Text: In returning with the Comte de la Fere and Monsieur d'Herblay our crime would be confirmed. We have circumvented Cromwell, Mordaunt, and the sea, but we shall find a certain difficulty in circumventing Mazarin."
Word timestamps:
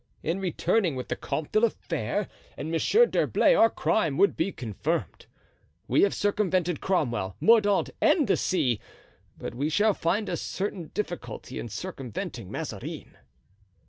In 0.23 0.39
returning 0.39 0.95
with 0.95 1.09
the 1.09 1.15
Comte 1.15 1.51
de 1.51 1.59
la 1.59 1.69
Fere 1.69 2.27
and 2.57 2.71
Monsieur 2.71 3.05
d'Herblay 3.05 3.53
our 3.53 3.69
crime 3.69 4.17
would 4.17 4.35
be 4.35 4.51
confirmed. 4.51 5.27
We 5.87 6.01
have 6.01 6.15
circumvented 6.15 6.81
Cromwell, 6.81 7.35
Mordaunt, 7.39 7.91
and 8.01 8.27
the 8.27 8.35
sea, 8.35 8.79
but 9.37 9.53
we 9.53 9.69
shall 9.69 9.93
find 9.93 10.27
a 10.27 10.37
certain 10.37 10.87
difficulty 10.95 11.59
in 11.59 11.69
circumventing 11.69 12.49
Mazarin." 12.49 13.15